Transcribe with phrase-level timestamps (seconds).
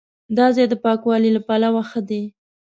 [0.37, 2.23] دا ځای د پاکوالي له پلوه ښه دی.